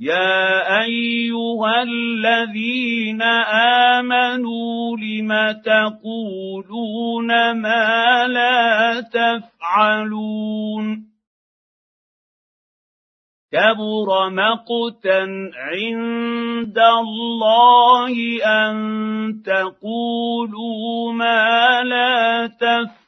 [0.00, 3.22] يا ايها الذين
[4.02, 11.06] امنوا لم تقولون ما لا تفعلون
[13.52, 15.20] كبر مقتا
[15.56, 23.06] عند الله ان تقولوا ما لا تفعلون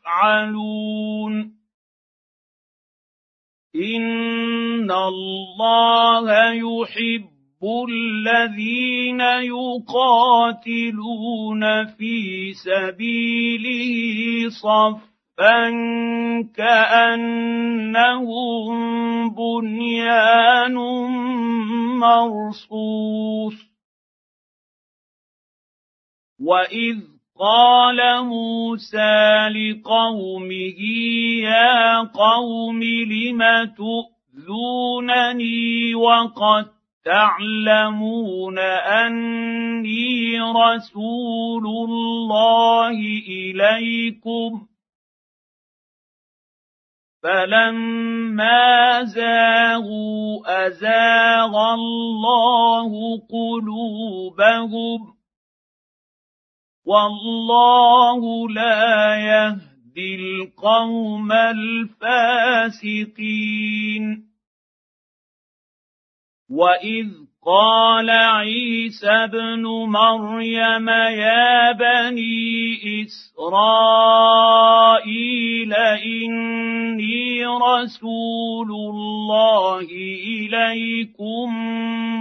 [4.88, 7.28] ان الله يحب
[7.88, 9.20] الذين
[9.52, 10.84] يقاتلون
[11.86, 13.92] في سبيله
[14.48, 15.70] صفا
[16.56, 18.38] كانهم
[19.34, 20.74] بنيان
[21.98, 23.54] مرصوص
[26.40, 26.98] واذ
[27.38, 30.80] قال موسى لقومه
[31.42, 33.42] يا قوم لم
[34.38, 36.66] تؤذونني وقد
[37.04, 44.66] تعلمون اني رسول الله اليكم
[47.22, 55.14] فلما زاغوا ازاغ الله قلوبهم
[56.86, 62.28] والله لا يهدي القوم الفاسقين
[66.50, 67.08] واذ
[67.46, 74.14] قال عيسى ابن مريم يا بني اسرائيل
[75.74, 79.88] اني رسول الله
[80.28, 81.48] اليكم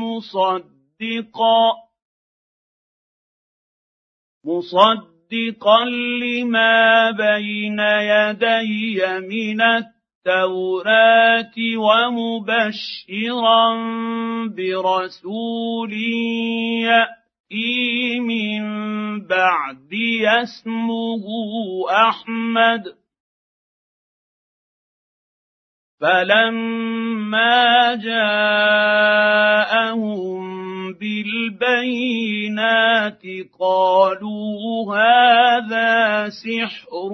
[0.03, 1.73] مصدقا
[4.45, 5.85] مصدقا
[6.21, 9.61] لما بين يدي من
[10.27, 13.63] التوراة ومبشرا
[14.47, 15.93] برسول
[16.83, 18.61] يأتي من
[19.27, 19.93] بعد
[20.43, 21.23] اسمه
[21.91, 22.83] أحمد.
[26.01, 29.27] فلما جاءهم
[30.93, 32.41] بالبينات
[33.59, 37.11] قالوا هذا سحر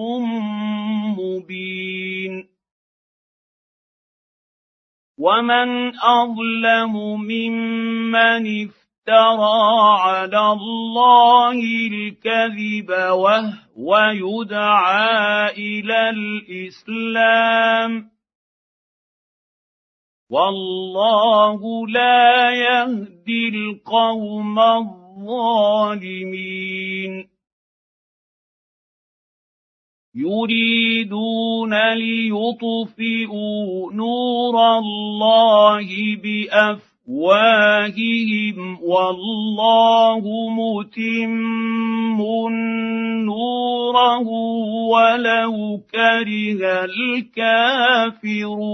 [5.18, 9.62] ومن اظلم ممن افترى
[10.01, 11.59] على الله
[11.91, 17.91] الكذب وهو يدعى إلى الاسلام
[20.29, 26.13] والله لا يهدي القوم الظالمين
[30.16, 33.63] يريدون ليطفئوا
[33.94, 35.88] نور الله
[36.24, 37.68] بافواههم
[38.84, 42.22] والله متم
[43.25, 44.28] نوره
[44.94, 46.85] ولو كره
[48.13, 48.74] الكافرون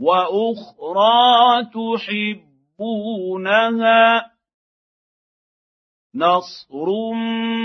[0.00, 1.64] وأخرى
[2.78, 4.02] تحبونها
[6.14, 7.12] نصر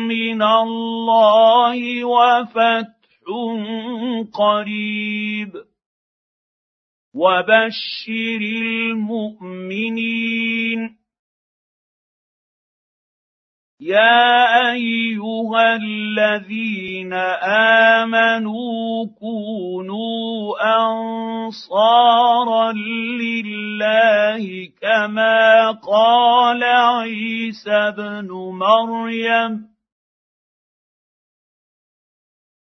[0.08, 3.02] من الله وفتح
[4.34, 5.52] قريب
[7.14, 8.42] وبشر
[8.92, 10.22] المؤمنين
[13.82, 17.14] يا ايها الذين
[18.04, 22.72] امنوا كونوا انصارا
[23.22, 29.71] لله كما قال عيسى ابن مريم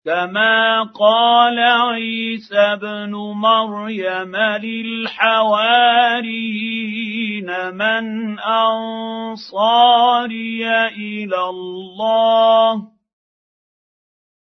[0.06, 5.74] كما قال عيسى ابن مريم للحواريين
[7.74, 9.88] من انصاري
[10.86, 12.88] إلى الله